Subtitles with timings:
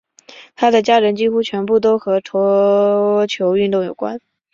[0.55, 4.19] 她的家人几乎全部都和桌球运动有关。